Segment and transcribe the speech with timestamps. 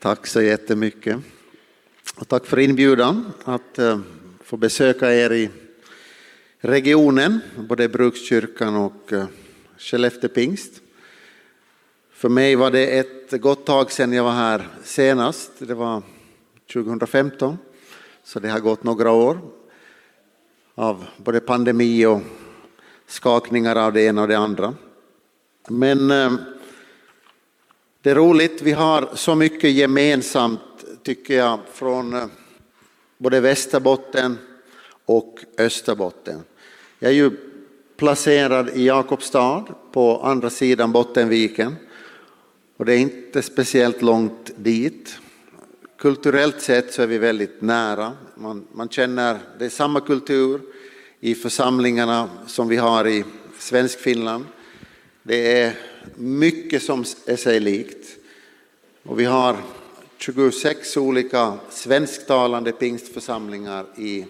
[0.00, 1.16] Tack så jättemycket.
[2.16, 4.00] Och tack för inbjudan att eh,
[4.44, 5.50] få besöka er i
[6.58, 9.24] regionen, både Brukskyrkan och eh,
[9.78, 10.72] Skellefteå pingst.
[12.12, 16.02] För mig var det ett gott tag sedan jag var här senast, det var
[16.72, 17.58] 2015,
[18.24, 19.38] så det har gått några år
[20.74, 22.20] av både pandemi och
[23.06, 24.74] skakningar av det ena och det andra.
[25.68, 26.32] Men eh,
[28.02, 30.60] det är roligt, vi har så mycket gemensamt
[31.02, 32.26] tycker jag från eh,
[33.18, 34.38] både Västerbotten
[35.04, 36.40] och Österbotten.
[36.98, 37.30] Jag är ju
[37.96, 41.76] placerad i Jakobstad på andra sidan Bottenviken
[42.76, 45.18] och det är inte speciellt långt dit.
[45.98, 48.12] Kulturellt sett så är vi väldigt nära.
[48.34, 50.60] Man, man känner, det är samma kultur
[51.20, 53.24] i församlingarna som vi har i
[53.58, 54.44] Svenskfinland.
[55.22, 55.74] Det är
[56.16, 58.16] mycket som är sig likt.
[59.02, 59.56] Och vi har
[60.18, 64.26] 26 olika svensktalande pingstförsamlingar i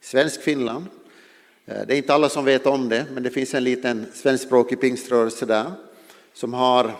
[0.00, 0.84] Svenskfinland.
[0.84, 1.80] Finland.
[1.80, 4.80] Eh, det är inte alla som vet om det, men det finns en liten svenskspråkig
[4.80, 5.72] pingströrelse där
[6.32, 6.96] som har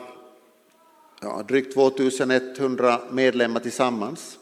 [1.21, 4.39] ja, drygt 2100 medlemmar tillsammans.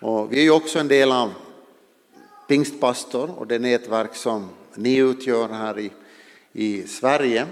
[0.00, 1.32] Och vi är ju också en del av
[2.48, 5.90] Pingstpastor och det nätverk som ni utgör här i,
[6.52, 7.46] i Sverige.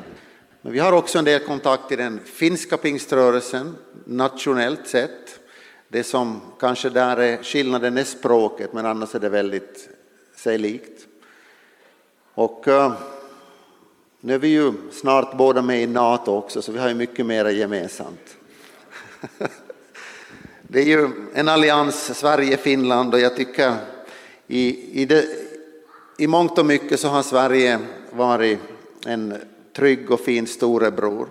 [0.67, 5.41] Men vi har också en del kontakt i den finska pingströrelsen nationellt sett.
[5.89, 9.89] Det som kanske där är skillnaden är språket, men annars är det väldigt
[10.37, 11.07] sig likt.
[12.35, 12.93] Och uh,
[14.21, 17.27] nu är vi ju snart båda med i NATO också, så vi har ju mycket
[17.27, 18.37] mer gemensamt.
[20.63, 23.75] det är ju en allians, Sverige-Finland, och jag tycker
[24.47, 25.27] i, i, det,
[26.19, 27.79] i mångt och mycket så har Sverige
[28.13, 28.59] varit
[29.07, 29.35] en
[29.77, 31.29] trygg och fin storebror.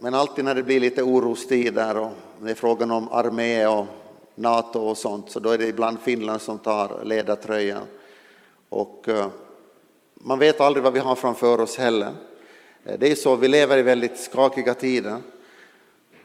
[0.00, 2.10] Men alltid när det blir lite orostider och
[2.40, 3.86] det är frågan om armé och
[4.34, 7.82] NATO och sånt, så då är det ibland Finland som tar ledartröjan.
[8.68, 9.26] Och eh,
[10.14, 12.12] man vet aldrig vad vi har framför oss heller.
[12.84, 15.16] Eh, det är så, vi lever i väldigt skakiga tider.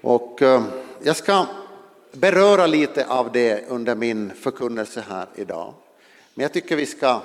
[0.01, 0.63] Och eh,
[1.03, 1.45] jag ska
[2.11, 5.73] beröra lite av det under min förkunnelse här idag.
[6.33, 7.21] Men jag tycker vi ska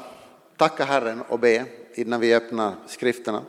[0.56, 1.64] tacka Herren och be
[1.94, 3.42] innan vi öppnar skrifterna.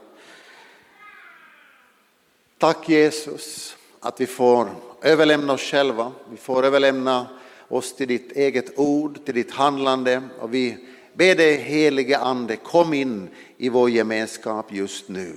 [2.57, 4.69] Tack Jesus att vi får
[5.01, 7.27] överlämna oss själva, vi får överlämna
[7.67, 10.77] oss till ditt eget ord, till ditt handlande och vi
[11.13, 15.35] ber dig helige Ande, kom in i vår gemenskap just nu.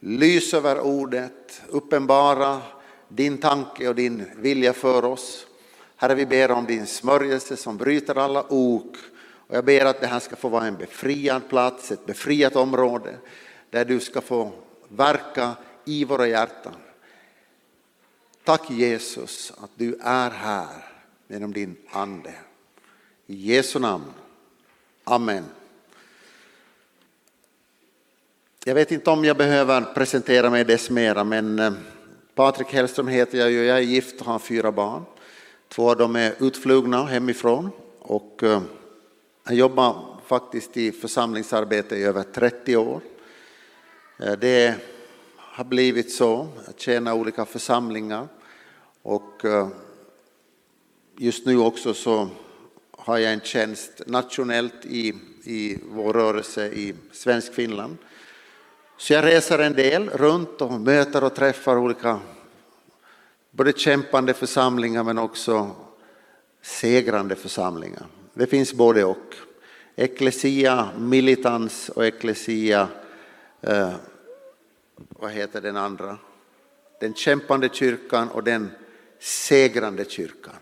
[0.00, 2.60] Lys över ordet, uppenbara
[3.08, 5.46] din tanke och din vilja för oss.
[5.96, 8.96] Herre, vi ber om din smörjelse som bryter alla ok
[9.46, 13.14] och jag ber att det här ska få vara en befriad plats, ett befriat område
[13.70, 14.52] där du ska få
[14.88, 15.52] verka
[15.84, 16.74] i våra hjärtan.
[18.44, 20.84] Tack Jesus att du är här
[21.28, 22.34] genom din ande.
[23.26, 24.12] I Jesu namn.
[25.04, 25.44] Amen.
[28.64, 31.72] Jag vet inte om jag behöver presentera mig dess mera, men eh,
[32.34, 35.02] Patrik Hellström heter jag och jag är gift och har fyra barn.
[35.68, 38.62] Två av dem är utflugna hemifrån och eh,
[39.46, 43.00] jag jobbar faktiskt i församlingsarbete i över 30 år.
[44.18, 44.74] Eh, det
[45.54, 48.28] har blivit så, att tjäna olika församlingar
[49.02, 49.68] och eh,
[51.16, 52.28] just nu också så
[52.90, 55.14] har jag en tjänst nationellt i,
[55.44, 57.96] i vår rörelse i Svensk-Finland.
[58.96, 62.20] Så jag reser en del runt och möter och träffar olika
[63.50, 65.70] både kämpande församlingar men också
[66.62, 68.06] segrande församlingar.
[68.34, 69.34] Det finns både och.
[69.96, 72.88] Ecclesia militans och Ecclesia
[73.60, 73.94] eh,
[74.96, 76.18] vad heter den andra?
[77.00, 78.70] Den kämpande kyrkan och den
[79.18, 80.54] segrande kyrkan.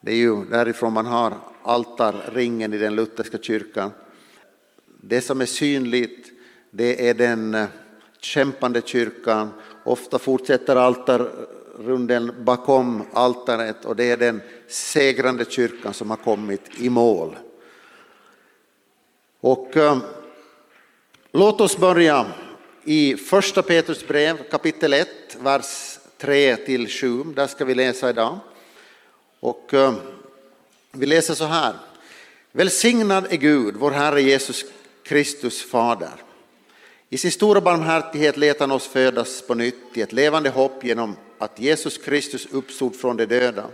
[0.00, 3.90] Det är ju därifrån man har altarringen i den lutherska kyrkan.
[5.00, 6.28] Det som är synligt,
[6.70, 7.66] det är den eh,
[8.20, 9.50] kämpande kyrkan.
[9.84, 16.90] Ofta fortsätter altarrunden bakom altaret och det är den segrande kyrkan som har kommit i
[16.90, 17.36] mål.
[19.40, 19.98] Och äh,
[21.32, 22.26] låt oss börja
[22.84, 25.08] i första Petrus brev kapitel 1,
[25.40, 27.24] vers 3 till 7.
[27.24, 28.38] Där ska vi läsa idag.
[29.40, 29.94] Och eh,
[30.92, 31.74] vi läser så här.
[32.52, 34.64] Välsignad är Gud, vår Herre Jesus
[35.02, 36.14] Kristus fader.
[37.10, 41.16] I sin stora barmhärtighet lät han oss födas på nytt i ett levande hopp genom
[41.38, 43.64] att Jesus Kristus uppstod från de döda.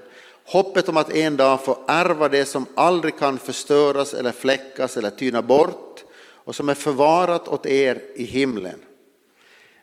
[0.44, 5.10] Hoppet om att en dag få ärva det som aldrig kan förstöras eller fläckas eller
[5.10, 6.04] tyna bort
[6.44, 8.80] och som är förvarat åt er i himlen.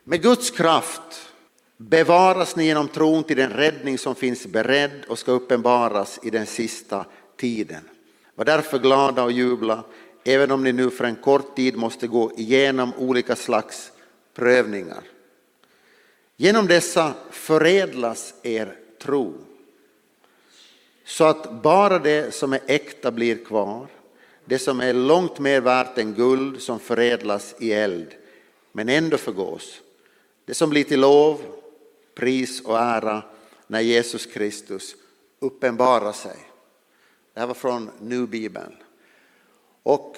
[0.03, 1.31] Med Guds kraft
[1.77, 6.45] bevaras ni genom tron till den räddning som finns beredd och ska uppenbaras i den
[6.45, 7.05] sista
[7.37, 7.89] tiden.
[8.35, 9.83] Var därför glada och jubla,
[10.23, 13.91] även om ni nu för en kort tid måste gå igenom olika slags
[14.33, 15.03] prövningar.
[16.37, 19.33] Genom dessa förädlas er tro,
[21.05, 23.87] så att bara det som är äkta blir kvar,
[24.45, 28.07] det som är långt mer värt än guld som förädlas i eld,
[28.71, 29.81] men ändå förgås.
[30.51, 31.41] Det som blir till lov,
[32.15, 33.23] pris och ära
[33.67, 34.95] när Jesus Kristus
[35.39, 36.35] uppenbarar sig.
[37.33, 38.75] Det här var från Nu Bibeln.
[39.83, 40.17] Och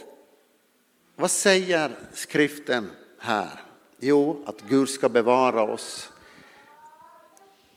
[1.15, 3.61] vad säger skriften här?
[3.99, 6.09] Jo, att Gud ska bevara oss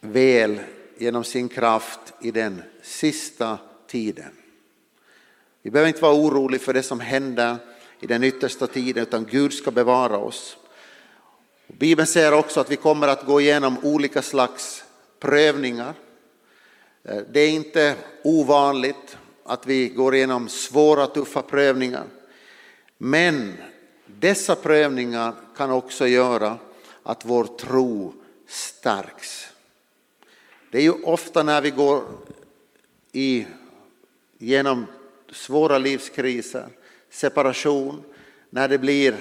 [0.00, 0.60] väl
[0.98, 4.32] genom sin kraft i den sista tiden.
[5.62, 7.56] Vi behöver inte vara oroliga för det som händer
[8.00, 10.56] i den yttersta tiden, utan Gud ska bevara oss.
[11.66, 14.84] Bibeln säger också att vi kommer att gå igenom olika slags
[15.20, 15.94] prövningar.
[17.04, 22.04] Eh, det är inte ovanligt att vi går igenom svåra, tuffa prövningar.
[22.98, 23.54] Men
[24.06, 26.58] dessa prövningar kan också göra
[27.02, 28.14] att vår tro
[28.46, 29.48] stärks.
[30.70, 32.04] Det är ju ofta när vi går
[33.12, 33.46] i,
[34.38, 34.86] genom
[35.32, 36.66] svåra livskriser,
[37.10, 38.02] separation,
[38.50, 39.16] när det blir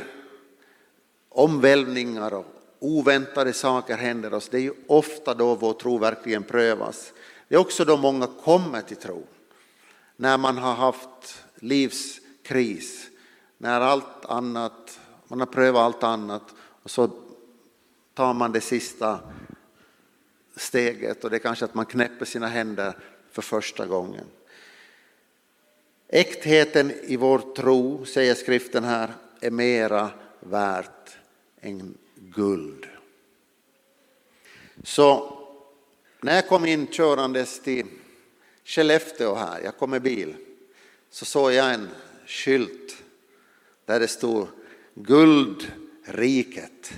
[1.36, 2.46] omvälvningar och
[2.80, 4.50] oväntade saker händer oss.
[4.50, 7.14] Det är ju ofta då vår tro verkligen prövas.
[7.48, 9.28] Det är också då många kommer till tro.
[10.16, 13.10] När man har haft livskris,
[13.58, 16.44] när allt annat, man har prövat allt annat
[16.84, 17.10] och så
[18.14, 19.20] tar man det sista
[20.56, 22.98] steget och det är kanske att man knäpper sina händer
[23.32, 24.26] för första gången.
[26.08, 30.10] Äktheten i vår tro, säger skriften här, är mera
[30.40, 30.95] värt
[31.66, 32.88] än guld.
[34.84, 35.38] Så
[36.22, 37.86] när jag kom in körandes till
[38.64, 40.36] Skellefteå här, jag kom med bil,
[41.10, 41.90] så såg jag en
[42.26, 43.04] skylt
[43.86, 44.48] där det stod
[44.94, 46.94] Guldriket.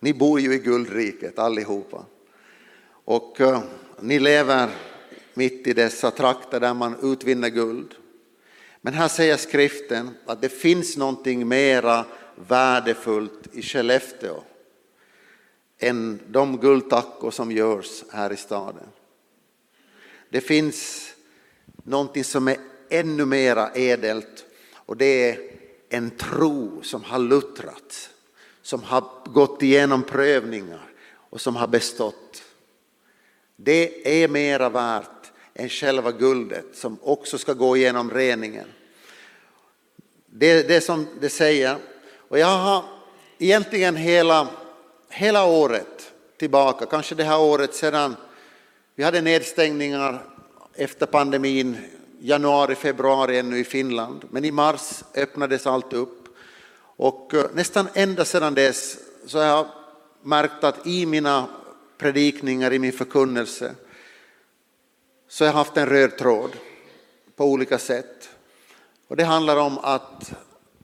[0.00, 2.04] Ni bor ju i guldriket allihopa.
[2.88, 3.62] Och uh,
[4.00, 4.70] ni lever
[5.34, 7.94] mitt i dessa trakter där man utvinner guld.
[8.86, 12.04] Men här säger skriften att det finns någonting mera
[12.34, 14.42] värdefullt i Skellefteå
[15.78, 18.88] än de guldtackor som görs här i staden.
[20.30, 21.10] Det finns
[21.84, 22.56] någonting som är
[22.90, 24.44] ännu mera edelt
[24.74, 25.38] och det är
[25.88, 28.10] en tro som har luttrats,
[28.62, 32.42] som har gått igenom prövningar och som har bestått.
[33.56, 35.15] Det är mera värt
[35.58, 38.66] än själva guldet som också ska gå igenom reningen.
[40.26, 41.76] Det är det som det säger.
[42.28, 42.84] Och jag har
[43.38, 44.48] egentligen hela,
[45.08, 48.16] hela året tillbaka, kanske det här året sedan
[48.94, 50.22] vi hade nedstängningar
[50.74, 51.76] efter pandemin,
[52.20, 56.28] januari, februari ännu i Finland, men i mars öppnades allt upp.
[56.96, 59.66] Och eh, nästan ända sedan dess så har jag
[60.22, 61.46] märkt att i mina
[61.98, 63.74] predikningar, i min förkunnelse,
[65.36, 66.56] så har jag haft en röd tråd
[67.36, 68.28] på olika sätt.
[69.08, 70.32] Och det handlar om att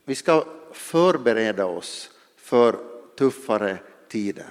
[0.05, 2.79] vi ska förbereda oss för
[3.19, 3.79] tuffare
[4.09, 4.51] tider.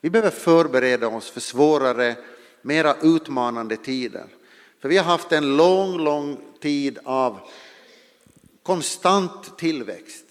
[0.00, 2.16] Vi behöver förbereda oss för svårare,
[2.62, 4.24] mera utmanande tider.
[4.80, 7.40] För vi har haft en lång, lång tid av
[8.62, 10.24] konstant tillväxt.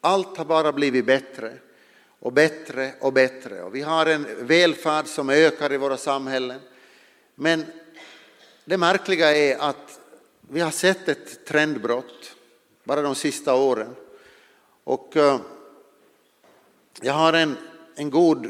[0.00, 1.52] Allt har bara blivit bättre
[2.18, 3.62] och bättre och bättre.
[3.62, 6.60] Och vi har en välfärd som ökar i våra samhällen.
[7.34, 7.64] Men
[8.70, 10.00] det märkliga är att
[10.40, 12.36] vi har sett ett trendbrott
[12.84, 13.94] bara de sista åren.
[14.84, 15.40] Och eh,
[17.00, 17.56] jag har en,
[17.94, 18.46] en god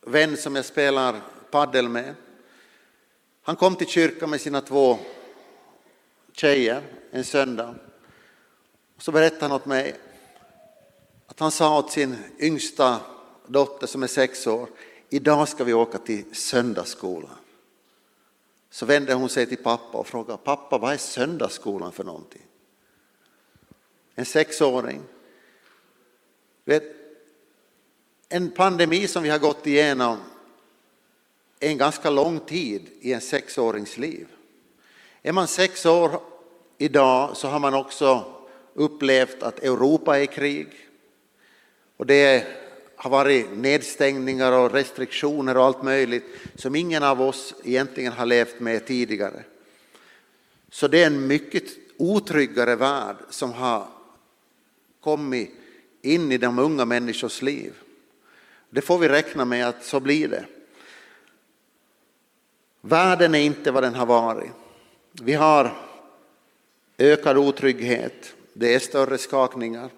[0.00, 1.20] vän som jag spelar
[1.50, 2.14] paddel med.
[3.42, 4.98] Han kom till kyrkan med sina två
[6.32, 7.74] tjejer en söndag.
[8.98, 9.94] Så berättade han åt mig
[11.26, 13.00] att han sa åt sin yngsta
[13.46, 14.68] dotter som är sex år,
[15.08, 17.36] idag ska vi åka till söndagsskolan.
[18.72, 22.42] Så vände hon sig till pappa och frågade, pappa vad är söndagsskolan för någonting?
[24.14, 25.00] En sexåring.
[26.64, 26.82] Vet,
[28.28, 30.18] en pandemi som vi har gått igenom
[31.60, 34.28] är en ganska lång tid i en sexårings liv.
[35.22, 36.20] Är man sex år
[36.78, 38.34] idag så har man också
[38.74, 40.68] upplevt att Europa är i krig.
[41.96, 42.46] Och det
[43.02, 48.60] har varit nedstängningar och restriktioner och allt möjligt som ingen av oss egentligen har levt
[48.60, 49.44] med tidigare.
[50.70, 51.64] Så det är en mycket
[51.96, 53.86] otryggare värld som har
[55.00, 55.50] kommit
[56.02, 57.72] in i de unga människors liv.
[58.70, 60.44] Det får vi räkna med att så blir det.
[62.80, 64.50] Världen är inte vad den har varit.
[65.12, 65.76] Vi har
[66.98, 69.90] ökad otrygghet, det är större skakningar.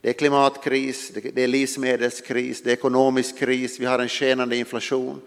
[0.00, 5.20] Det är klimatkris, det är livsmedelskris, det är ekonomisk kris, vi har en skenande inflation,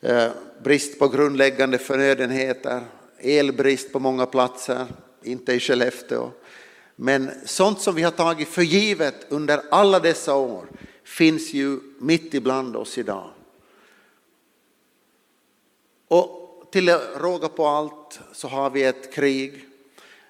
[0.00, 0.28] eh,
[0.62, 2.80] brist på grundläggande förnödenheter,
[3.18, 4.86] elbrist på många platser,
[5.22, 6.30] inte i Skellefteå.
[6.96, 10.66] Men sånt som vi har tagit för givet under alla dessa år
[11.04, 13.30] finns ju mitt ibland oss idag.
[16.08, 19.64] Och till råga på allt så har vi ett krig.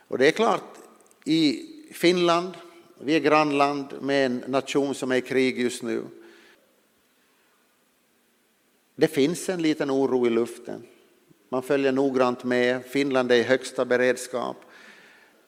[0.08, 0.74] Och det är klart,
[1.24, 2.54] i Finland,
[3.02, 6.04] vi är grannland med en nation som är i krig just nu.
[8.96, 10.82] Det finns en liten oro i luften.
[11.48, 12.84] Man följer noggrant med.
[12.84, 14.56] Finland är i högsta beredskap.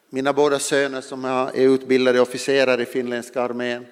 [0.09, 3.85] Mina båda söner som är utbildade officerare i finländska armén,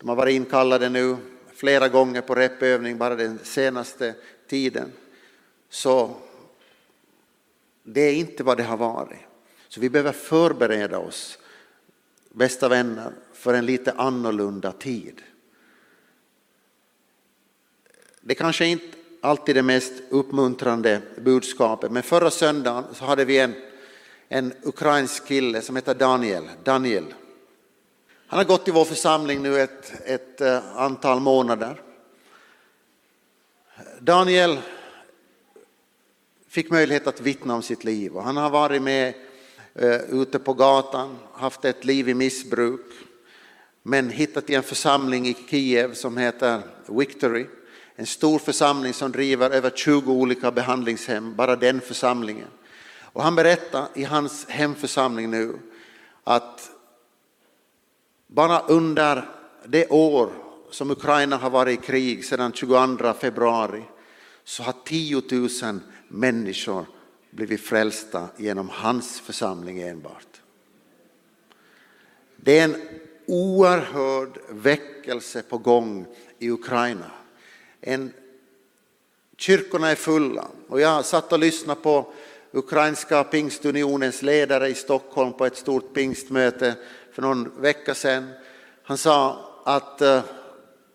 [0.00, 1.16] de har varit inkallade nu
[1.54, 4.14] flera gånger på repövning bara den senaste
[4.48, 4.92] tiden.
[5.68, 6.16] Så
[7.82, 9.18] det är inte vad det har varit.
[9.68, 11.38] Så vi behöver förbereda oss,
[12.32, 15.22] bästa vänner, för en lite annorlunda tid.
[18.20, 23.54] Det kanske inte alltid det mest uppmuntrande budskapet, men förra söndagen så hade vi en,
[24.28, 26.48] en ukrainsk kille som heter Daniel.
[26.64, 27.14] Daniel.
[28.26, 31.82] Han har gått i vår församling nu ett, ett eh, antal månader.
[34.00, 34.58] Daniel
[36.48, 39.14] fick möjlighet att vittna om sitt liv och han har varit med
[39.80, 42.86] Eh, ute på gatan, haft ett liv i missbruk,
[43.82, 47.46] men hittat i en församling i Kiev som heter Victory.
[47.94, 52.48] En stor församling som driver över 20 olika behandlingshem, bara den församlingen.
[53.00, 55.58] Och han berättar i hans hemförsamling nu
[56.24, 56.70] att
[58.26, 59.28] bara under
[59.66, 60.30] det år
[60.70, 63.82] som Ukraina har varit i krig sedan 22 februari
[64.44, 65.22] så har 10
[65.62, 66.86] 000 människor
[67.38, 70.40] blivit frälsta genom hans församling enbart.
[72.36, 72.76] Det är en
[73.26, 76.06] oerhörd väckelse på gång
[76.38, 77.10] i Ukraina.
[77.80, 78.12] En,
[79.36, 82.12] kyrkorna är fulla och jag satt och lyssnade på
[82.52, 86.74] ukrainska pingstunionens ledare i Stockholm på ett stort pingstmöte
[87.12, 88.30] för någon vecka sedan.
[88.82, 90.22] Han sa att eh,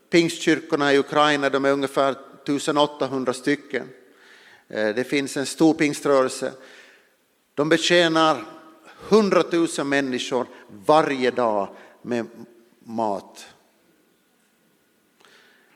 [0.09, 3.89] pingstkyrkorna i Ukraina de är ungefär 1800 stycken.
[4.67, 6.51] Eh, det finns en stor pingströrelse.
[7.55, 8.46] De betjänar
[9.10, 9.43] 100
[9.77, 10.48] 000 människor
[10.86, 11.67] varje dag
[12.01, 12.25] med
[12.84, 13.46] mat.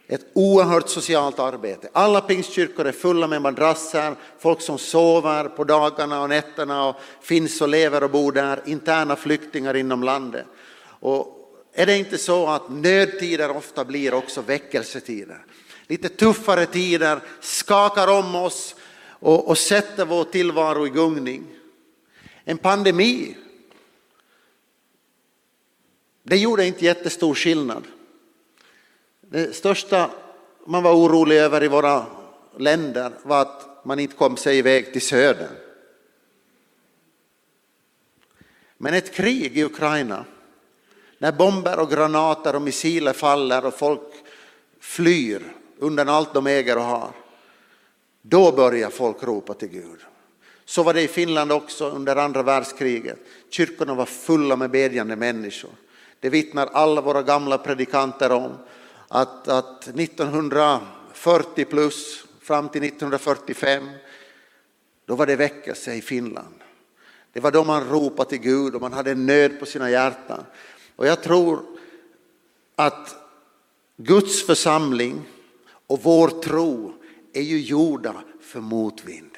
[0.09, 1.89] Ett oerhört socialt arbete.
[1.93, 7.61] Alla pingstkyrkor är fulla med madrasser, folk som sover på dagarna och nätterna och finns
[7.61, 10.45] och lever och bor där, interna flyktingar inom landet.
[10.99, 11.37] Och
[11.73, 15.45] är det inte så att nödtider ofta blir också väckelsetider?
[15.87, 18.75] Lite tuffare tider skakar om oss
[19.19, 21.45] och, och sätter vår tillvaro i gungning.
[22.43, 23.37] En pandemi,
[26.23, 27.83] det gjorde inte jättestor skillnad.
[29.21, 30.09] Det största
[30.65, 32.05] man var orolig över i våra
[32.57, 35.55] länder var att man inte kom sig iväg till södern.
[38.77, 40.25] Men ett krig i Ukraina,
[41.17, 44.13] när bomber och granater och missiler faller och folk
[44.79, 47.11] flyr undan allt de äger och har,
[48.21, 49.99] då börjar folk ropa till Gud.
[50.65, 53.19] Så var det i Finland också under andra världskriget.
[53.49, 55.71] Kyrkorna var fulla med bedjande människor.
[56.19, 58.51] Det vittnar alla våra gamla predikanter om
[59.07, 63.89] att, att 1940 plus fram till 1945,
[65.05, 66.55] då var det väckelse i Finland.
[67.33, 70.43] Det var då man ropade till Gud och man hade nöd på sina hjärtan.
[70.95, 71.59] Och jag tror
[72.75, 73.15] att
[73.97, 75.25] Guds församling
[75.87, 76.93] och vår tro
[77.33, 79.37] är ju gjorda för motvind.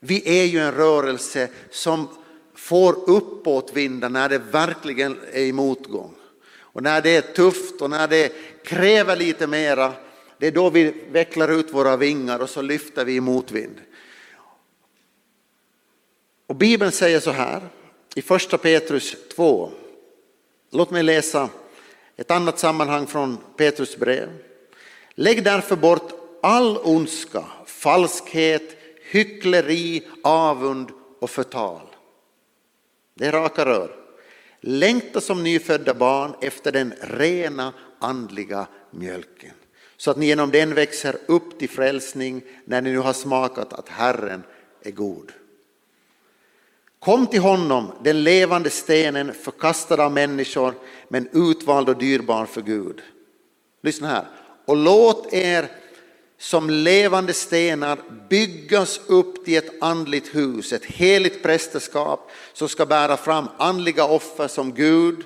[0.00, 2.08] Vi är ju en rörelse som
[2.54, 6.14] får uppåtvindar när det verkligen är i motgång.
[6.52, 8.32] Och när det är tufft och när det
[8.64, 9.92] kräver lite mera,
[10.38, 13.80] det är då vi vecklar ut våra vingar och så lyfter vi i motvind.
[16.46, 17.68] Och Bibeln säger så här
[18.14, 19.70] i första Petrus 2.
[20.70, 21.48] Låt mig läsa
[22.16, 24.28] ett annat sammanhang från Petrus brev.
[25.20, 26.12] Lägg därför bort
[26.42, 28.76] all ondska, falskhet,
[29.10, 31.86] hyckleri, avund och förtal.
[33.14, 33.96] Det är raka rör.
[34.60, 39.50] Längta som nyfödda barn efter den rena andliga mjölken.
[39.96, 43.88] Så att ni genom den växer upp till frälsning när ni nu har smakat att
[43.88, 44.42] Herren
[44.82, 45.32] är god.
[46.98, 50.74] Kom till honom, den levande stenen, förkastad av människor,
[51.08, 53.02] men utvald och dyrbar för Gud.
[53.82, 54.39] Lyssna här.
[54.64, 55.68] Och låt er
[56.38, 57.98] som levande stenar
[58.28, 64.48] byggas upp till ett andligt hus, ett heligt prästerskap som ska bära fram andliga offer
[64.48, 65.24] som Gud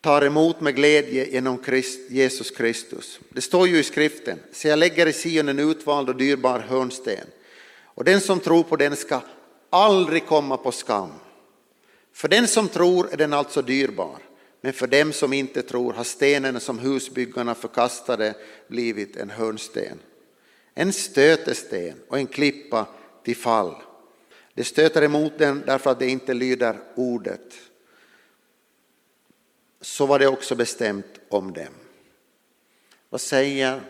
[0.00, 3.20] tar emot med glädje genom Christ, Jesus Kristus.
[3.28, 7.26] Det står ju i skriften, så jag lägger i Sion en utvald och dyrbar hörnsten.
[7.84, 9.20] Och den som tror på den ska
[9.70, 11.10] aldrig komma på skam.
[12.12, 14.18] För den som tror är den alltså dyrbar.
[14.64, 18.34] Men för dem som inte tror har stenen som husbyggarna förkastade
[18.68, 19.98] blivit en hörnsten.
[20.74, 22.86] En stötesten och en klippa
[23.24, 23.82] till fall.
[24.54, 27.54] De stöter emot den därför att det inte lyder ordet.
[29.80, 31.74] Så var det också bestämt om dem.
[33.08, 33.80] Vad säger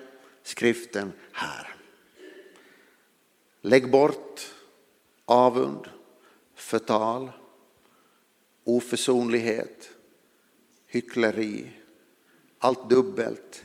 [0.42, 1.76] skriften här?
[3.60, 4.40] Lägg bort
[5.24, 5.88] avund,
[6.54, 7.32] förtal,
[8.64, 9.93] oförsonlighet,
[10.94, 11.70] hyckleri,
[12.58, 13.64] allt dubbelt.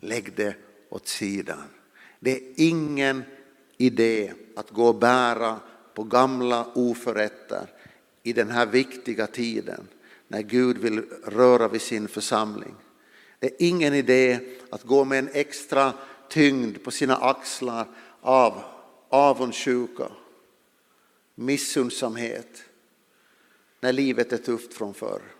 [0.00, 0.54] Lägg det
[0.88, 1.64] åt sidan.
[2.20, 3.22] Det är ingen
[3.76, 5.60] idé att gå och bära
[5.94, 7.66] på gamla oförrätter
[8.22, 9.88] i den här viktiga tiden
[10.28, 12.74] när Gud vill röra vid sin församling.
[13.38, 15.92] Det är ingen idé att gå med en extra
[16.28, 17.88] tyngd på sina axlar
[18.20, 18.62] av
[19.08, 20.08] avundsjuka,
[21.34, 22.62] missundsamhet
[23.80, 25.35] när livet är tufft från förr.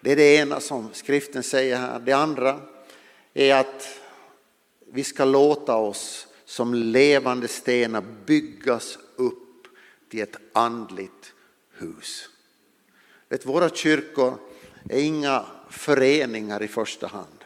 [0.00, 1.98] Det är det ena som skriften säger här.
[1.98, 2.60] Det andra
[3.34, 4.00] är att
[4.92, 9.66] vi ska låta oss som levande stenar byggas upp
[10.10, 11.34] till ett andligt
[11.72, 12.28] hus.
[13.28, 14.38] Vet, våra kyrkor
[14.88, 17.44] är inga föreningar i första hand.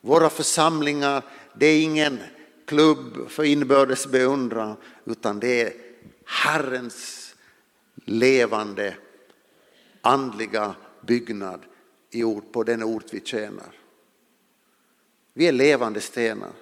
[0.00, 2.18] Våra församlingar det är ingen
[2.66, 5.72] klubb för inbördes beundran utan det är
[6.24, 7.34] Herrens
[8.04, 8.94] levande
[10.00, 10.74] andliga
[11.06, 11.60] byggnad
[12.10, 13.78] i ord, på den ort vi tjänar.
[15.32, 16.52] Vi är levande stenar.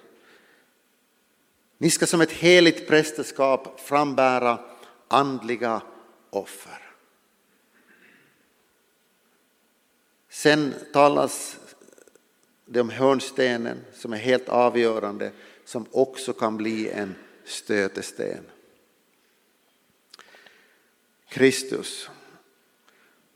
[1.77, 4.59] Ni ska som ett heligt prästerskap frambära
[5.07, 5.81] andliga
[6.29, 6.91] offer.
[10.29, 11.57] Sen talas
[12.65, 15.31] det om hörnstenen som är helt avgörande
[15.65, 18.43] som också kan bli en stötesten.
[21.29, 22.09] Kristus.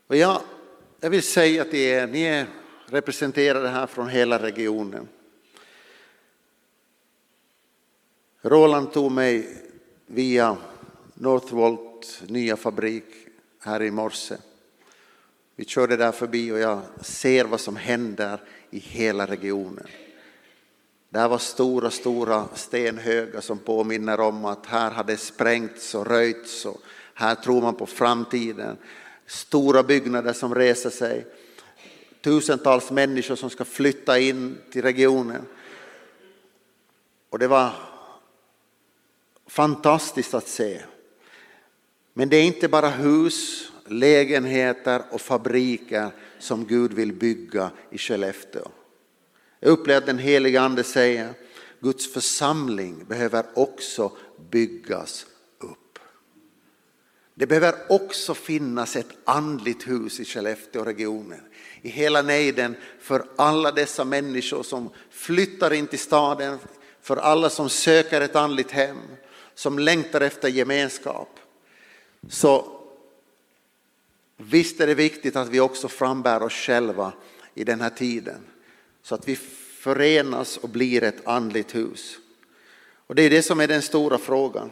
[0.06, 0.42] Och jag,
[1.06, 2.46] jag vill säga till er, ni är
[2.86, 5.08] representerade här från hela regionen.
[8.42, 9.62] Roland tog mig
[10.06, 10.56] via
[11.14, 13.04] Northvolt nya fabrik
[13.60, 14.36] här i morse.
[15.56, 18.40] Vi körde där förbi och jag ser vad som händer
[18.70, 19.86] i hela regionen.
[21.08, 26.80] Där var stora, stora stenhögar som påminner om att här hade sprängts och röjts och
[27.14, 28.76] här tror man på framtiden.
[29.26, 31.26] Stora byggnader som reser sig.
[32.20, 35.42] Tusentals människor som ska flytta in till regionen.
[37.30, 37.70] Och det var
[39.46, 40.82] fantastiskt att se.
[42.12, 48.68] Men det är inte bara hus, lägenheter och fabriker som Gud vill bygga i Skellefteå.
[49.60, 51.34] Jag upplever att den heliga ande säger
[51.80, 54.12] Guds församling behöver också
[54.50, 55.26] byggas.
[57.38, 61.40] Det behöver också finnas ett andligt hus i Skellefteåregionen.
[61.82, 66.58] i hela nejden för alla dessa människor som flyttar in till staden,
[67.02, 68.96] för alla som söker ett andligt hem,
[69.54, 71.40] som längtar efter gemenskap.
[72.28, 72.80] Så
[74.36, 77.12] visst är det viktigt att vi också frambär oss själva
[77.54, 78.40] i den här tiden
[79.02, 79.36] så att vi
[79.80, 82.18] förenas och blir ett andligt hus.
[83.06, 84.70] Och det är det som är den stora frågan.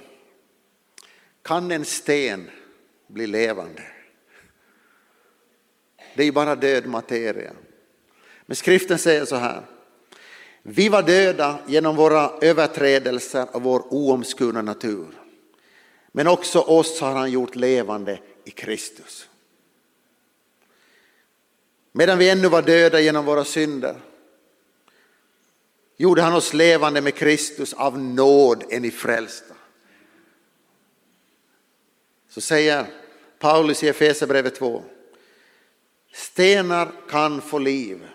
[1.45, 2.51] Kan en sten
[3.07, 3.83] bli levande?
[6.15, 7.53] Det är ju bara död materia.
[8.47, 9.63] Men skriften säger så här.
[10.63, 15.07] Vi var döda genom våra överträdelser och vår oomskurna natur.
[16.13, 19.29] Men också oss har han gjort levande i Kristus.
[21.93, 24.01] Medan vi ännu var döda genom våra synder
[25.97, 29.54] gjorde han oss levande med Kristus av nåd är ni frälsta.
[32.35, 32.87] Så säger
[33.39, 34.83] Paulus i Efesierbrevet 2.
[36.13, 38.07] Stenar kan få liv.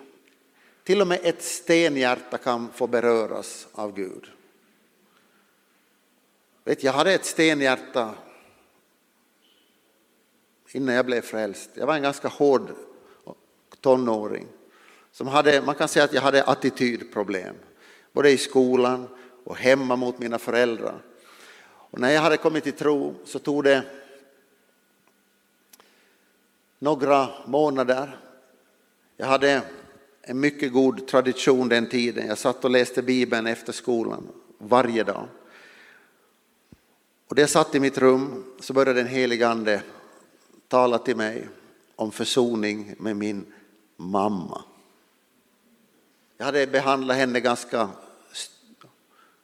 [0.83, 4.25] Till och med ett stenhjärta kan få beröras av Gud.
[6.63, 8.15] Vet, jag hade ett stenhjärta
[10.71, 11.69] innan jag blev frälst.
[11.73, 12.71] Jag var en ganska hård
[13.81, 14.47] tonåring.
[15.11, 17.55] Som hade, man kan säga att jag hade attitydproblem,
[18.11, 19.07] både i skolan
[19.43, 21.01] och hemma mot mina föräldrar.
[21.91, 23.83] Och när jag hade kommit till tro så tog det
[26.79, 28.17] några månader.
[29.17, 29.61] Jag hade
[30.21, 32.27] en mycket god tradition den tiden.
[32.27, 35.27] Jag satt och läste Bibeln efter skolan varje dag.
[37.27, 39.81] Och det jag satt i mitt rum så började den helige Ande
[40.67, 41.47] tala till mig
[41.95, 43.45] om försoning med min
[43.97, 44.63] mamma.
[46.37, 47.89] Jag hade behandlat henne ganska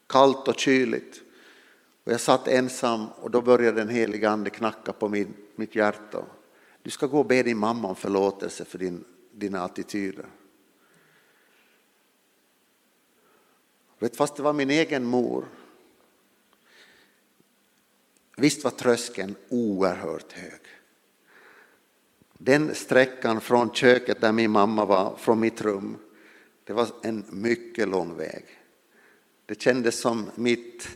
[0.08, 1.22] kallt och kyligt.
[2.04, 6.24] Och jag satt ensam och då började den helige Ande knacka på min, mitt hjärta.
[6.86, 10.26] Du ska gå och be din mamma om förlåtelse för din, dina attityder.
[14.00, 15.46] Vet, fast det var min egen mor.
[18.38, 20.62] Visst var tröskeln oerhört hög.
[22.34, 25.98] Den sträckan från köket där min mamma var, från mitt rum,
[26.64, 28.46] det var en mycket lång väg.
[29.46, 30.88] Det kändes som mitt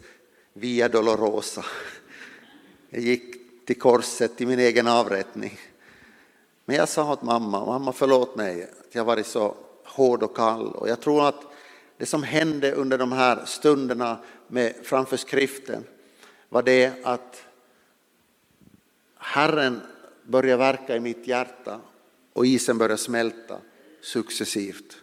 [0.54, 1.65] Via Dolorosa.
[2.89, 5.60] Jag gick till korset, till min egen avrättning.
[6.69, 10.71] Men jag sa åt mamma, mamma förlåt mig att jag varit så hård och kall.
[10.71, 11.45] Och jag tror att
[11.97, 15.84] det som hände under de här stunderna med, framför skriften
[16.49, 17.43] var det att
[19.17, 19.82] Herren
[20.23, 21.79] började verka i mitt hjärta
[22.34, 23.58] och isen började smälta
[24.01, 24.97] successivt.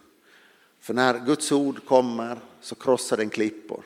[0.79, 3.83] För när Guds ord kommer så krossar den klippor.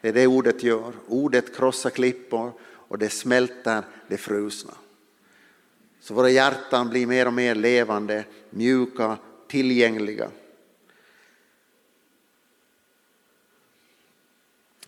[0.00, 0.92] Det är det ordet gör.
[1.08, 4.74] Ordet krossar klippor och det smälter det frusna.
[6.04, 10.30] Så våra hjärtan blir mer och mer levande, mjuka, tillgängliga.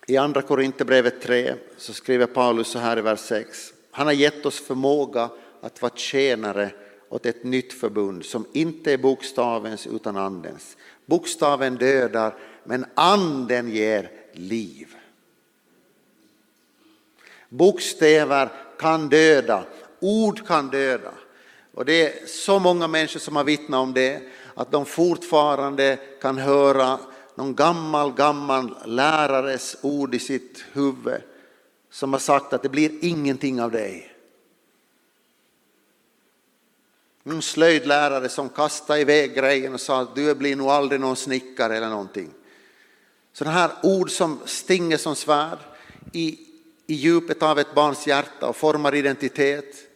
[0.07, 3.73] I andra Korinthierbrevet 3 så skriver Paulus så här i vers 6.
[3.91, 5.29] Han har gett oss förmåga
[5.61, 6.71] att vara tjänare
[7.09, 10.77] åt ett nytt förbund som inte är bokstavens utan andens.
[11.05, 14.95] Bokstaven dödar men anden ger liv.
[17.49, 18.49] Bokstäver
[18.79, 19.65] kan döda,
[19.99, 21.11] ord kan döda.
[21.73, 24.21] Och det är så många människor som har vittnat om det,
[24.55, 26.99] att de fortfarande kan höra
[27.35, 31.21] någon gammal, gammal lärares ord i sitt huvud
[31.91, 34.13] som har sagt att det blir ingenting av dig.
[37.23, 41.77] Någon slöjdlärare som kastade iväg grejen och sa att du blir nog aldrig någon snickare
[41.77, 42.29] eller någonting.
[43.33, 45.59] Sådana här ord som stinger som svärd
[46.13, 46.39] i,
[46.87, 49.86] i djupet av ett barns hjärta och formar identitet.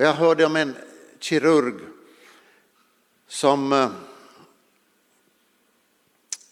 [0.00, 0.76] Och jag hörde om en
[1.18, 1.74] kirurg
[3.28, 3.90] som, eh,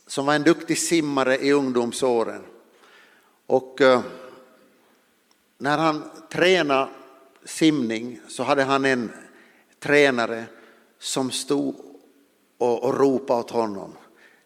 [0.06, 2.42] som var en duktig simmare i ungdomsåren.
[3.46, 4.00] Och eh,
[5.58, 6.88] när han tränade
[7.44, 9.12] simning så hade han en
[9.80, 10.44] tränare
[10.98, 11.74] som stod
[12.58, 13.92] och, och ropade åt honom.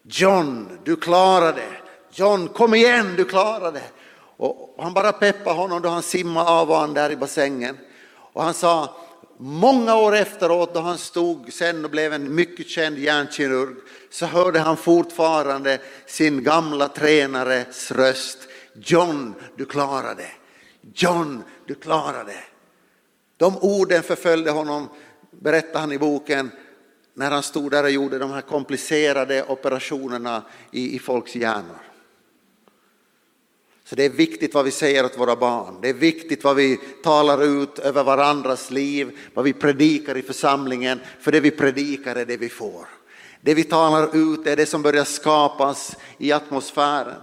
[0.03, 1.77] John, du klarar det.
[2.11, 3.89] John, kom igen, du klarar det.
[4.37, 7.77] Och han bara peppade honom då han simmade av och an där i bassängen.
[8.33, 8.95] Och han sa,
[9.37, 13.75] många år efteråt då han stod sen och blev en mycket känd hjärnkirurg
[14.09, 18.37] så hörde han fortfarande sin gamla tränares röst.
[18.75, 20.31] John, du klarar det.
[20.93, 22.43] John, du klarar det.
[23.37, 24.89] De orden förföljde honom,
[25.31, 26.51] berättar han i boken,
[27.13, 31.92] när han stod där och gjorde de här komplicerade operationerna i, i folks hjärnor.
[33.93, 35.77] Så det är viktigt vad vi säger åt våra barn.
[35.81, 40.99] Det är viktigt vad vi talar ut över varandras liv, vad vi predikar i församlingen.
[41.19, 42.87] För det vi predikar är det vi får.
[43.41, 47.21] Det vi talar ut är det som börjar skapas i atmosfären.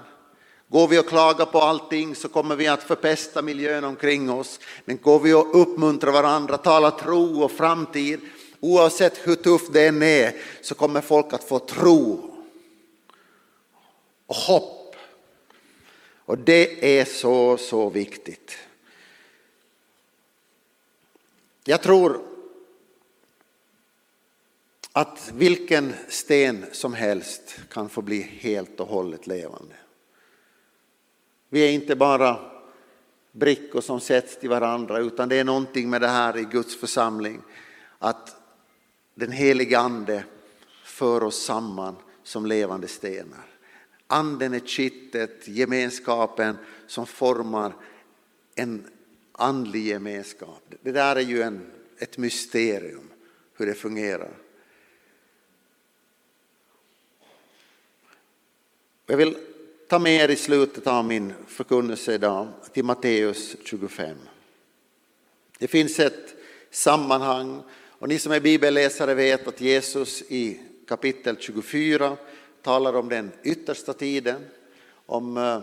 [0.68, 4.61] Går vi och klagar på allting så kommer vi att förpesta miljön omkring oss.
[4.85, 8.20] Men går vi och uppmuntrar varandra, talar tro och framtid,
[8.61, 12.30] oavsett hur tufft det än är, så kommer folk att få tro
[14.26, 14.80] och hopp.
[16.31, 18.59] Och det är så, så viktigt.
[21.64, 22.23] Jag tror
[24.93, 29.75] att vilken sten som helst kan få bli helt och hållet levande.
[31.49, 32.38] Vi är inte bara
[33.33, 37.43] brickor som sätts till varandra utan det är någonting med det här i Guds församling.
[37.99, 38.37] Att
[39.14, 40.25] den helige ande
[40.85, 43.50] för oss samman som levande stenar.
[44.12, 47.73] Anden är kittet, gemenskapen som formar
[48.55, 48.87] en
[49.33, 50.62] andlig gemenskap.
[50.83, 53.11] Det där är ju en, ett mysterium
[53.57, 54.31] hur det fungerar.
[59.07, 59.37] Jag vill
[59.88, 64.16] ta med er i slutet av min förkunnelse idag till Matteus 25.
[65.59, 66.35] Det finns ett
[66.70, 72.16] sammanhang och ni som är bibelläsare vet att Jesus i kapitel 24
[72.62, 74.44] talar om den yttersta tiden,
[75.07, 75.62] om eh,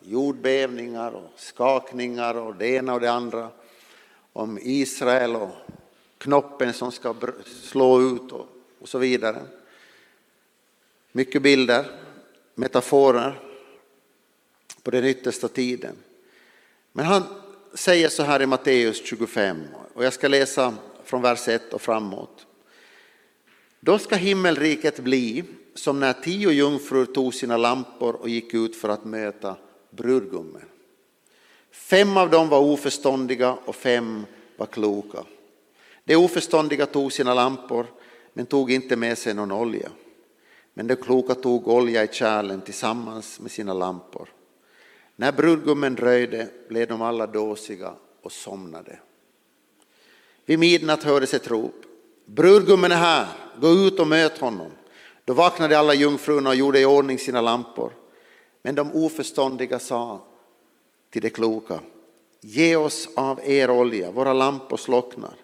[0.00, 3.48] jordbävningar och skakningar och det ena och det andra,
[4.32, 5.50] om Israel och
[6.18, 8.48] knoppen som ska slå ut och,
[8.80, 9.42] och så vidare.
[11.12, 11.86] Mycket bilder,
[12.54, 13.40] metaforer
[14.82, 15.96] på den yttersta tiden.
[16.92, 17.22] Men han
[17.74, 22.46] säger så här i Matteus 25 och jag ska läsa från vers 1 och framåt.
[23.80, 25.44] Då ska himmelriket bli
[25.78, 29.56] som när tio jungfrur tog sina lampor och gick ut för att möta
[29.90, 30.62] brudgummen.
[31.70, 35.24] Fem av dem var oförståndiga och fem var kloka.
[36.04, 37.86] De oförståndiga tog sina lampor
[38.32, 39.90] men tog inte med sig någon olja.
[40.74, 44.28] Men de kloka tog olja i kärlen tillsammans med sina lampor.
[45.16, 48.98] När brudgummen dröjde blev de alla dåsiga och somnade.
[50.44, 51.74] Vid midnatt hördes ett rop.
[52.24, 53.26] Brudgummen är här,
[53.60, 54.70] gå ut och möt honom.
[55.26, 57.92] Då vaknade alla jungfrurna och gjorde i ordning sina lampor.
[58.62, 60.20] Men de oförståndiga sa
[61.10, 61.80] till de kloka,
[62.40, 65.34] ge oss av er olja, våra lampor slocknar.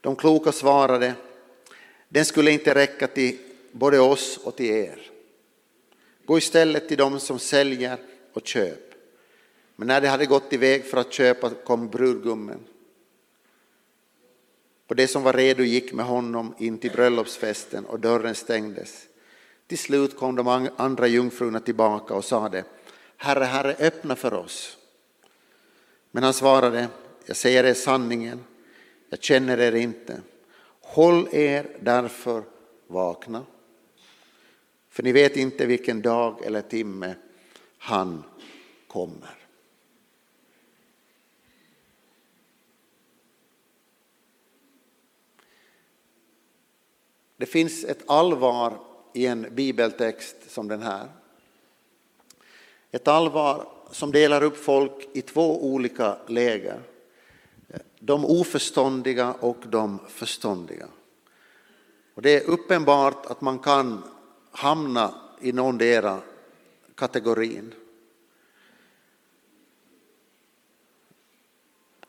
[0.00, 1.14] De kloka svarade,
[2.08, 3.38] den skulle inte räcka till
[3.72, 5.10] både oss och till er.
[6.24, 7.98] Gå istället till dem som säljer
[8.32, 8.94] och köp.
[9.76, 12.60] Men när de hade gått iväg för att köpa kom brudgummen.
[14.86, 19.08] Och det som var redo gick med honom in till bröllopsfesten och dörren stängdes.
[19.68, 22.64] Till slut kom de andra jungfrurna tillbaka och sade,
[23.16, 24.78] Herre, Herre, öppna för oss.
[26.10, 26.88] Men han svarade,
[27.26, 28.44] jag säger er sanningen,
[29.08, 30.20] jag känner er inte.
[30.80, 32.42] Håll er därför
[32.86, 33.44] vakna.
[34.88, 37.14] För ni vet inte vilken dag eller timme
[37.78, 38.24] han
[38.86, 39.38] kommer.
[47.36, 51.08] Det finns ett allvar i en bibeltext som den här.
[52.90, 56.80] Ett allvar som delar upp folk i två olika läger.
[57.98, 60.86] De oförståndiga och de förståndiga.
[62.14, 64.02] Och det är uppenbart att man kan
[64.50, 66.20] hamna i någondera
[66.94, 67.74] kategorin.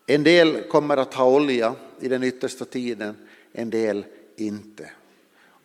[0.05, 4.91] En del kommer att ha olja i den yttersta tiden, en del inte.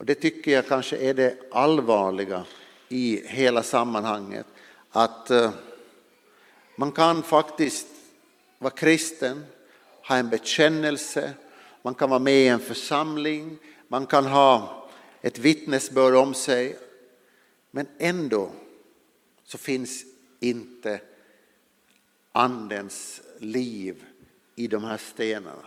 [0.04, 2.44] Och det tycker jag kanske är det allvarliga
[2.88, 4.46] i hela sammanhanget.
[4.90, 5.52] Att eh,
[6.76, 7.86] man kan faktiskt
[8.58, 9.44] vara kristen,
[10.08, 11.32] ha en bekännelse,
[11.82, 14.88] man kan vara med i en församling, man kan ha
[15.22, 16.78] ett vittnesbörd om sig.
[17.70, 18.50] Men ändå
[19.44, 20.04] så finns
[20.40, 21.00] inte
[22.32, 24.04] andens liv
[24.56, 25.66] i de här stenarna,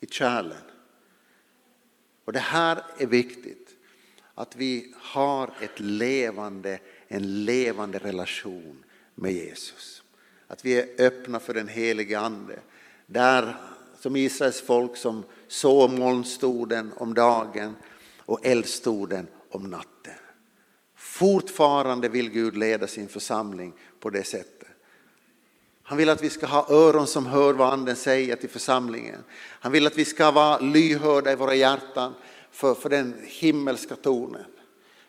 [0.00, 0.69] i kärlen.
[2.30, 3.68] Och det här är viktigt,
[4.34, 10.02] att vi har ett levande, en levande relation med Jesus.
[10.46, 12.58] Att vi är öppna för den helige Ande.
[13.06, 13.56] Där
[14.00, 17.76] som Israels folk som såg molnstoden om dagen
[18.18, 20.14] och eldstoden om natten.
[20.94, 24.59] Fortfarande vill Gud leda sin församling på det sättet.
[25.90, 29.24] Han vill att vi ska ha öron som hör vad anden säger till församlingen.
[29.36, 32.14] Han vill att vi ska vara lyhörda i våra hjärtan
[32.52, 34.44] för, för den himmelska tonen.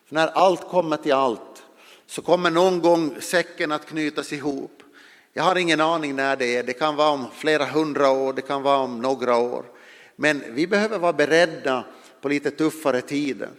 [0.06, 1.63] För när allt kommer till allt
[2.08, 4.84] så kommer någon gång säcken att knytas ihop.
[5.34, 8.41] Jag har ingen aning när det är, det kan vara om flera hundra år, det
[8.41, 9.65] kan vara om några år.
[10.15, 11.86] Men vi behöver vara beredda
[12.22, 13.50] på lite tuffare tider.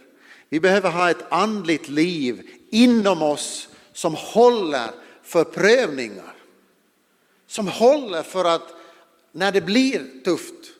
[0.49, 4.89] Vi behöver ha ett andligt liv inom oss som håller
[5.23, 6.32] för prövningar.
[7.53, 8.75] Som håller för att
[9.31, 10.71] när det blir tufft.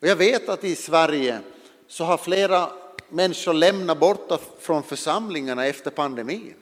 [0.00, 1.40] Och jag vet att i Sverige
[1.88, 2.70] så har flera
[3.08, 6.54] människor lämnat borta från församlingarna efter pandemin.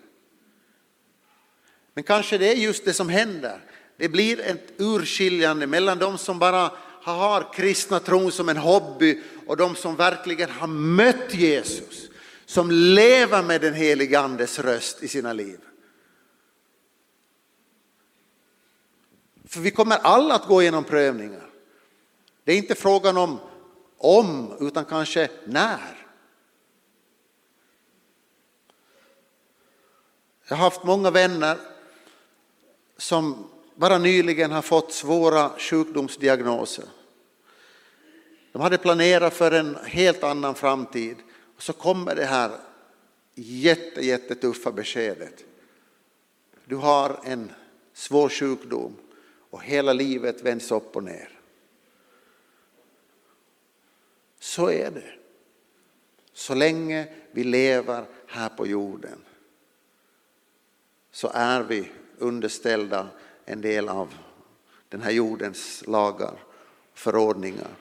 [1.95, 3.61] Men kanske det är just det som händer.
[3.97, 6.71] Det blir ett urskiljande mellan de som bara
[7.03, 12.09] har kristna tron som en hobby och de som verkligen har mött Jesus.
[12.47, 15.59] Som lever med den helige andes röst i sina liv.
[19.47, 21.51] För vi kommer alla att gå igenom prövningar.
[22.45, 23.39] Det är inte frågan om
[23.99, 26.07] om, utan kanske när.
[30.49, 31.59] Jag har haft många vänner
[32.97, 36.85] som bara nyligen har fått svåra sjukdomsdiagnoser.
[38.53, 41.17] De hade planerat för en helt annan framtid
[41.57, 42.51] och så kommer det här
[43.35, 45.45] jätte, jättetuffa beskedet.
[46.65, 47.53] Du har en
[47.93, 48.97] svår sjukdom
[49.57, 51.29] och hela livet vänds upp och ner.
[54.38, 55.12] Så är det.
[56.33, 59.19] Så länge vi lever här på jorden
[61.11, 63.09] så är vi underställda
[63.45, 64.14] en del av
[64.88, 66.45] den här jordens lagar
[66.92, 67.77] och förordningar.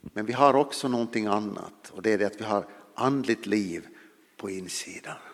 [0.00, 3.88] Men vi har också någonting annat och det är det att vi har andligt liv
[4.36, 5.33] på insidan.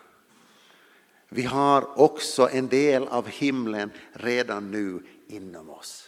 [1.33, 6.03] Vi har också en del av himlen redan nu inom oss.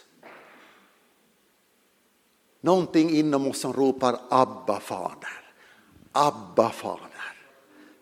[2.60, 5.40] Någonting inom oss som ropar Abba fader.
[6.12, 7.34] Abba fader.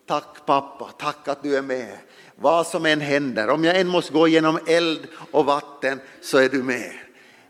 [0.06, 1.98] Tack pappa, tack att du är med.
[2.36, 6.48] Vad som än händer, om jag än måste gå genom eld och vatten så är
[6.48, 6.92] du med.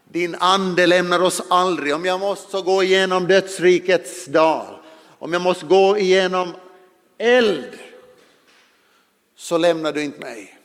[0.05, 1.95] Din ande lämnar oss aldrig.
[1.95, 4.77] Om jag måste gå igenom dödsrikets dal,
[5.19, 6.53] om jag måste gå igenom
[7.19, 7.79] eld
[9.43, 10.59] så lämnar du inte mig.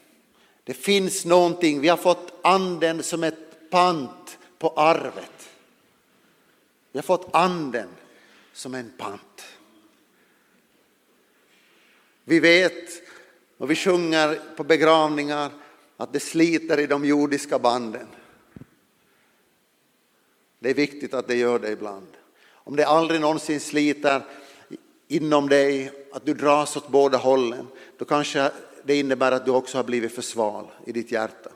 [0.63, 5.49] Det finns någonting, vi har fått anden som ett pant på arvet.
[6.91, 7.89] Vi har fått anden
[8.53, 9.45] som en pant.
[12.23, 12.89] Vi vet
[13.57, 15.51] och vi sjunger på begravningar
[15.97, 18.07] att det sliter i de jordiska banden.
[20.59, 22.17] Det är viktigt att det gör det ibland.
[22.49, 24.25] Om det aldrig någonsin sliter
[25.07, 27.67] inom dig, att du dras åt båda hållen,
[27.97, 28.51] då kanske
[28.83, 31.49] det innebär att du också har blivit för sval i ditt hjärta.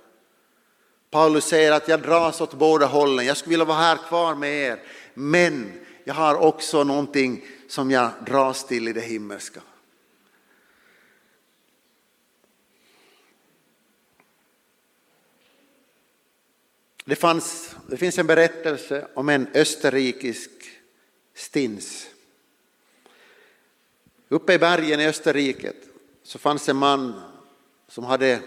[1.09, 4.53] Paulus säger att jag dras åt båda hållen, jag skulle vilja vara här kvar med
[4.53, 4.79] er,
[5.13, 5.71] men
[6.03, 9.61] jag har också någonting som jag dras till i det himmelska.
[17.05, 20.51] Det, fanns, det finns en berättelse om en österrikisk
[21.35, 22.07] stins.
[24.31, 25.73] Uppe i bergen i Österrike
[26.23, 27.21] så fanns en man
[27.87, 28.39] som hade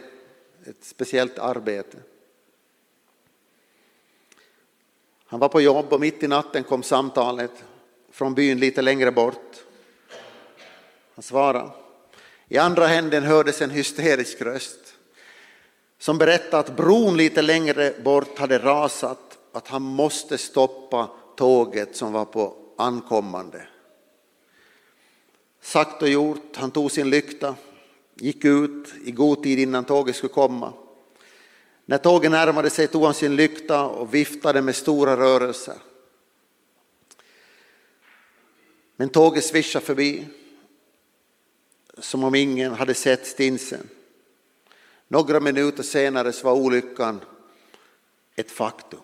[0.67, 1.97] ett speciellt arbete.
[5.27, 7.65] Han var på jobb och mitt i natten kom samtalet
[8.11, 9.65] från byn lite längre bort.
[11.15, 11.71] Han svarade.
[12.49, 14.95] I andra händen hördes en hysterisk röst
[15.99, 22.13] som berättade att bron lite längre bort hade rasat, att han måste stoppa tåget som
[22.13, 23.67] var på ankommande.
[25.65, 27.57] Sagt och gjort, han tog sin lykta,
[28.15, 30.73] gick ut i god tid innan tåget skulle komma.
[31.85, 35.75] När tåget närmade sig tog han sin lykta och viftade med stora rörelser.
[38.97, 40.27] Men tåget svischade förbi
[41.99, 43.89] som om ingen hade sett stinsen.
[45.09, 47.21] Några minuter senare var olyckan
[48.37, 49.01] ett faktum.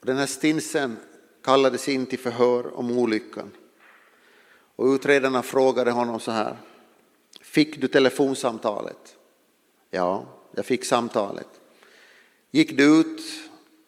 [0.00, 0.96] Den här stinsen
[1.44, 3.50] kallades in till förhör om olyckan.
[4.76, 6.56] Och utredarna frågade honom så här.
[7.40, 9.16] Fick du telefonsamtalet?
[9.90, 11.48] Ja, jag fick samtalet.
[12.50, 13.22] Gick du ut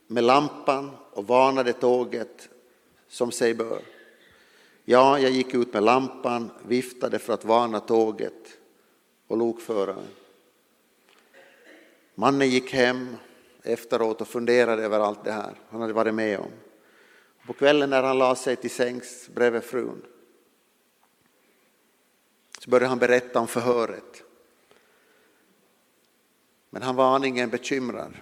[0.07, 2.49] med lampan och varnade tåget
[3.09, 3.81] som sig bör?
[4.85, 8.59] Ja, jag gick ut med lampan, viftade för att varna tåget
[9.27, 10.07] och lokföraren.
[12.15, 13.17] Mannen gick hem
[13.63, 16.51] efteråt och funderade över allt det här han hade varit med om.
[17.47, 20.03] På kvällen när han la sig till sängs bredvid frun
[22.59, 24.23] så började han berätta om förhöret.
[26.71, 28.15] Men han var aningen bekymrad.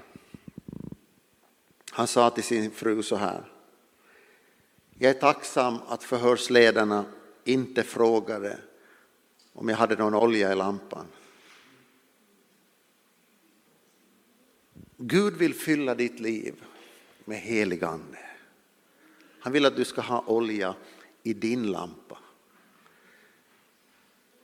[1.90, 3.52] Han sa till sin fru så här.
[4.98, 7.04] Jag är tacksam att förhörsledarna
[7.44, 8.58] inte frågade
[9.52, 11.06] om jag hade någon olja i lampan.
[14.96, 16.64] Gud vill fylla ditt liv
[17.24, 18.18] med helig ande.
[19.44, 20.74] Han vill att du ska ha olja
[21.22, 22.18] i din lampa.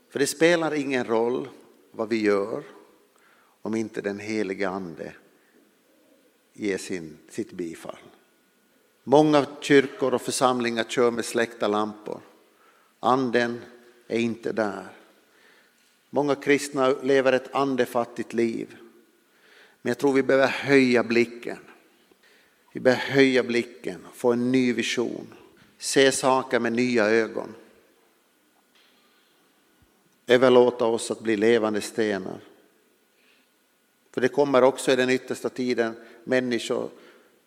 [0.09, 1.49] För det spelar ingen roll
[1.91, 2.65] vad vi gör
[3.63, 5.13] om inte den helige ande
[6.53, 7.99] ger sin, sitt bifall.
[9.05, 12.21] Många kyrkor och församlingar kör med släckta lampor.
[13.01, 13.61] Anden
[14.09, 14.87] är inte där.
[16.11, 18.77] Många kristna lever ett andefattigt liv.
[19.83, 21.59] Men jag tror vi behöver höja blicken.
[22.73, 25.35] Vi bör höja blicken, få en ny vision,
[25.79, 27.55] se saker med nya ögon.
[30.27, 32.41] Överlåta oss att bli levande stenar.
[34.11, 35.95] För det kommer också i den yttersta tiden
[36.25, 36.91] människor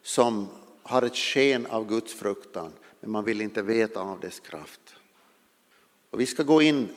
[0.01, 0.47] som
[0.83, 4.95] har ett sken av Guds fruktan, men man vill inte veta av dess kraft.
[6.09, 6.89] Och vi ska gå in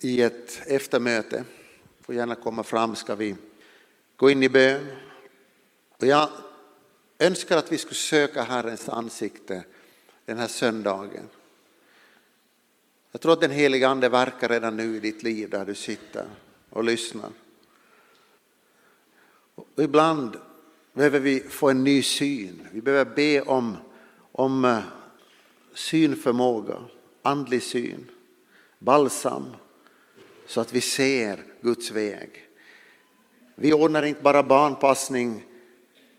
[0.00, 1.44] i ett eftermöte.
[2.00, 3.36] Får gärna komma fram ska vi
[4.16, 4.86] gå in i bön.
[5.96, 6.28] Och jag
[7.20, 9.64] önskar att vi skulle söka Herrens ansikte
[10.24, 11.28] den här söndagen.
[13.12, 16.26] Jag tror att den heliga Ande verkar redan nu i ditt liv där du sitter
[16.70, 17.30] och lyssnar.
[19.54, 20.36] Och ibland
[20.92, 22.68] behöver vi få en ny syn.
[22.72, 23.76] Vi behöver be om,
[24.32, 24.78] om eh,
[25.74, 26.78] synförmåga,
[27.22, 28.10] andlig syn,
[28.78, 29.46] balsam
[30.46, 32.46] så att vi ser Guds väg.
[33.54, 35.44] Vi ordnar inte bara barnpassning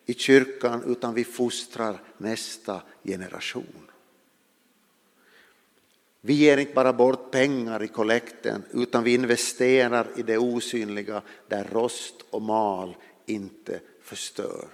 [0.06, 3.92] i kyrkan utan vi fostrar nästa generation.
[6.22, 11.68] Vi ger inte bara bort pengar i kollekten utan vi investerar i det osynliga där
[11.72, 12.96] rost och mal
[13.26, 14.68] inte förstör.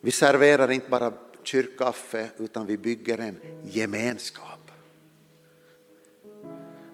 [0.00, 1.12] Vi serverar inte bara
[1.42, 4.70] kyrkkaffe utan vi bygger en gemenskap.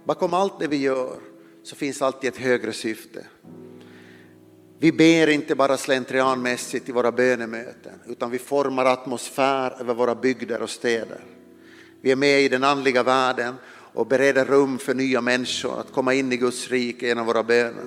[0.05, 1.21] Bakom allt det vi gör
[1.63, 3.27] så finns alltid ett högre syfte.
[4.83, 10.63] Vi ber inte bara slentrianmässigt i våra bönemöten utan vi formar atmosfär över våra bygder
[10.63, 11.21] och städer.
[12.01, 16.15] Vi är med i den andliga världen och bereder rum för nya människor att komma
[16.15, 17.85] in i Guds rike genom våra böner.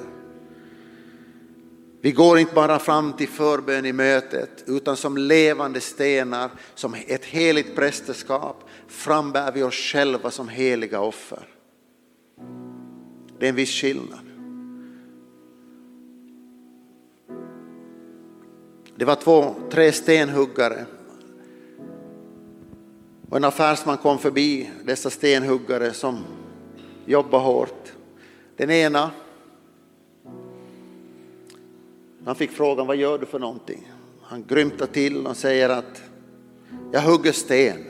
[2.01, 7.25] Vi går inte bara fram till förbön i mötet utan som levande stenar, som ett
[7.25, 11.47] heligt prästerskap frambär vi oss själva som heliga offer.
[13.39, 14.24] Det är en viss skillnad.
[18.95, 20.85] Det var två, tre stenhuggare
[23.29, 26.23] och en affärsman kom förbi dessa stenhuggare som
[27.05, 27.93] jobbar hårt.
[28.55, 29.11] Den ena,
[32.25, 33.91] han fick frågan vad gör du för någonting?
[34.21, 36.01] Han grymtar till och säger att
[36.91, 37.83] jag hugger sten.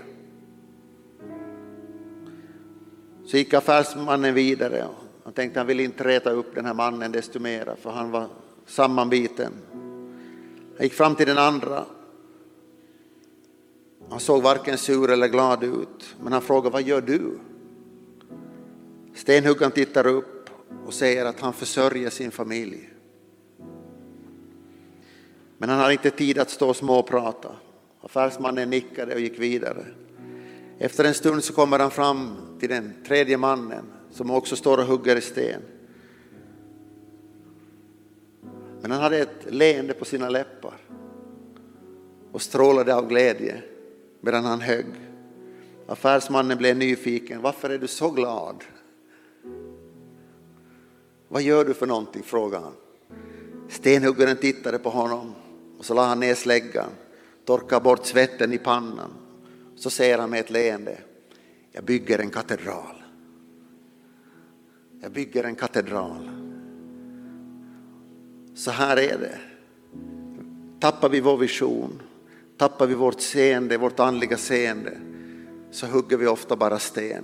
[3.26, 7.12] Så gick affärsmannen vidare och han tänkte han ville inte reta upp den här mannen
[7.12, 8.28] desto mera för han var
[8.66, 9.52] sammanbiten.
[10.78, 11.86] Han gick fram till den andra
[14.10, 17.40] han såg varken sur eller glad ut, men han frågade vad gör du?
[19.14, 20.50] Stenhuggaren tittar upp
[20.86, 22.90] och säger att han försörjer sin familj.
[25.58, 27.50] Men han har inte tid att stå och småprata.
[28.02, 29.86] Affärsmannen nickade och gick vidare.
[30.80, 34.86] Efter en stund så kommer han fram till den tredje mannen som också står och
[34.86, 35.62] hugger i sten.
[38.86, 40.78] Men han hade ett leende på sina läppar
[42.32, 43.62] och strålade av glädje
[44.22, 44.86] medan han högg.
[45.88, 47.42] Affärsmannen blev nyfiken.
[47.42, 48.64] Varför är du så glad?
[51.28, 52.24] Vad gör du för någonting?
[52.24, 52.74] frågade han.
[53.70, 55.34] Stenhuggaren tittade på honom
[55.78, 56.90] och så la han ner släggan,
[57.46, 59.14] torkade bort svetten i pannan.
[59.76, 60.98] Så säger han med ett leende,
[61.72, 63.04] jag bygger en katedral.
[65.02, 66.35] Jag bygger en katedral.
[68.56, 69.38] Så här är det.
[70.80, 72.02] Tappar vi vår vision
[72.58, 74.98] Tappar vi vårt seende, vårt andliga seende,
[75.72, 77.24] så hugger vi ofta bara sten.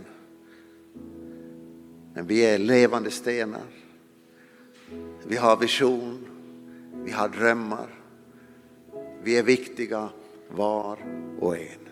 [2.14, 3.62] Men vi är levande stenar.
[5.28, 6.28] Vi har vision,
[7.04, 7.88] vi har drömmar.
[9.24, 10.10] Vi är viktiga
[10.50, 10.98] var
[11.40, 11.88] och en.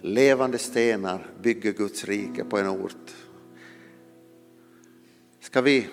[0.00, 3.14] Levande stenar bygger Guds rike på en ort.
[5.40, 5.86] Ska vi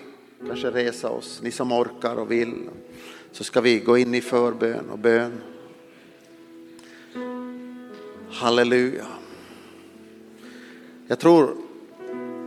[0.46, 2.68] kanske resa oss, ni som orkar och vill
[3.32, 5.40] så ska vi gå in i förbön och bön.
[8.30, 9.06] Halleluja.
[11.06, 11.56] Jag tror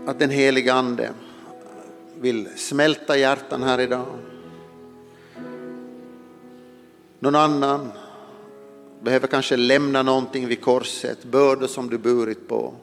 [0.06, 1.12] att den heliga Ande
[2.20, 4.08] vill smälta hjärtan här idag.
[7.20, 7.92] Någon annan
[9.02, 12.74] behöver kanske lämna någonting vid korset, bördor som du burit på.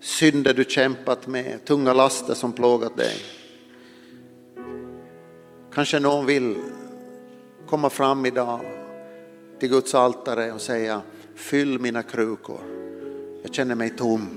[0.00, 3.41] Synder du kämpat med, tunga laster som plågat dig.
[5.74, 6.56] Kanske någon vill
[7.66, 8.60] komma fram idag
[9.60, 11.02] till Guds altare och säga
[11.34, 12.60] fyll mina krukor.
[13.42, 14.28] Jag känner mig tom.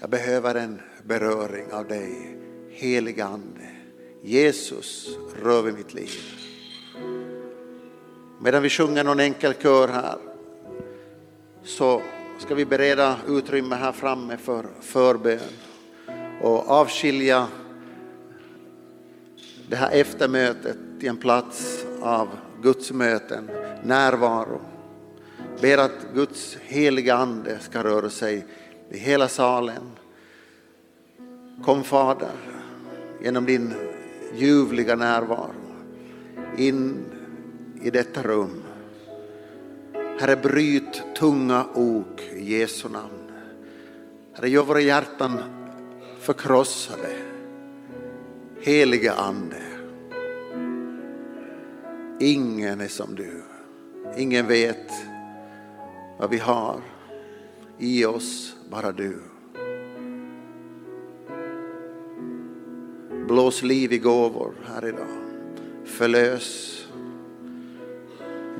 [0.00, 2.38] Jag behöver en beröring av dig,
[2.70, 3.68] helige Ande.
[4.22, 5.08] Jesus,
[5.42, 6.10] rör vid mitt liv.
[8.40, 10.18] Medan vi sjunger någon enkel kör här
[11.64, 12.02] så
[12.38, 15.40] ska vi bereda utrymme här framme för förbön
[16.42, 17.46] och avskilja
[19.68, 22.28] det här eftermötet till en plats av
[22.62, 23.50] Guds möten,
[23.84, 24.60] närvaro.
[25.60, 28.46] Ber att Guds heliga ande ska röra sig
[28.90, 29.90] i hela salen.
[31.64, 32.32] Kom Fader,
[33.22, 33.74] genom din
[34.34, 35.52] ljuvliga närvaro
[36.56, 37.04] in
[37.82, 38.62] i detta rum.
[40.20, 43.30] Herre, bryt tunga ok i Jesu namn.
[44.32, 45.38] Herre, gör våra hjärtan
[46.20, 47.25] förkrossade
[48.66, 49.62] Helige Ande.
[52.20, 53.42] Ingen är som du.
[54.16, 54.92] Ingen vet
[56.18, 56.80] vad vi har
[57.78, 59.18] i oss, bara du.
[63.28, 65.16] Blås liv i gåvor här idag.
[65.84, 66.82] Förlös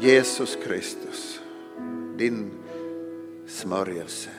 [0.01, 1.41] Jesus Kristus,
[2.19, 2.51] din
[3.47, 4.31] smörjelse.